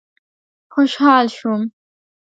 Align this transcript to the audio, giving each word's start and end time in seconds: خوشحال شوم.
خوشحال 0.73 1.27
شوم. 1.27 1.61